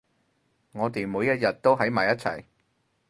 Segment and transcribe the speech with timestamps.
[0.71, 2.45] 我哋每一日都喺埋一齊